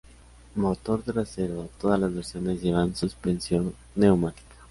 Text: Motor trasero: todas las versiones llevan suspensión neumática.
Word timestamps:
Motor 0.55 1.03
trasero: 1.03 1.69
todas 1.79 1.99
las 1.99 2.11
versiones 2.11 2.59
llevan 2.63 2.95
suspensión 2.95 3.75
neumática. 3.93 4.49